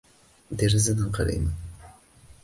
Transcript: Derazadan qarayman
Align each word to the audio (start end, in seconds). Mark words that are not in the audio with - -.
Derazadan 0.61 1.11
qarayman 1.17 1.93